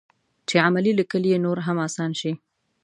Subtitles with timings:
[0.47, 2.31] چې عملي لیکل یې نور هم اسان شي.